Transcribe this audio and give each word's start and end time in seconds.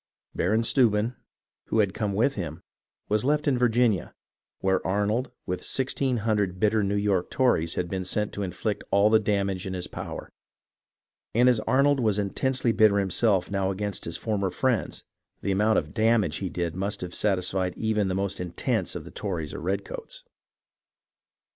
Baron 0.33 0.63
Steuben, 0.63 1.15
who 1.65 1.77
had 1.77 1.93
come 1.93 2.13
with 2.13 2.33
him, 2.33 2.63
was 3.07 3.23
left 3.23 3.47
in 3.47 3.55
Virginia, 3.55 4.15
where 4.59 4.83
Arnold, 4.83 5.29
with 5.45 5.59
1600 5.59 6.59
bitter 6.59 6.81
New 6.81 6.95
York 6.95 7.29
Tories, 7.29 7.75
had 7.75 7.87
been 7.87 8.03
sent 8.03 8.33
to 8.33 8.41
inflict 8.41 8.83
all 8.89 9.11
the 9.11 9.19
damage 9.19 9.67
in 9.67 9.75
his 9.75 9.85
power; 9.85 10.31
and 11.35 11.47
as 11.47 11.59
Arnold 11.67 11.99
was 11.99 12.17
intensely 12.17 12.71
bitter 12.71 12.97
himself 12.97 13.51
now 13.51 13.69
against 13.69 14.05
his 14.05 14.17
former 14.17 14.49
friends, 14.49 15.03
the 15.43 15.51
amount 15.51 15.77
of" 15.77 15.93
damage" 16.03 16.37
he 16.37 16.49
did 16.49 16.75
must 16.75 17.01
have 17.01 17.13
satisfied 17.13 17.77
even 17.77 18.07
the 18.07 18.15
most 18.15 18.39
intense 18.39 18.95
of 18.95 19.03
the 19.05 19.11
Tories 19.11 19.53
or 19.53 19.59
redcoats. 19.61 20.23